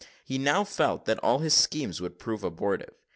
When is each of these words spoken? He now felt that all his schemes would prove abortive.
He 0.25 0.39
now 0.39 0.63
felt 0.63 1.05
that 1.05 1.19
all 1.19 1.37
his 1.41 1.53
schemes 1.53 2.01
would 2.01 2.17
prove 2.17 2.43
abortive. 2.43 2.95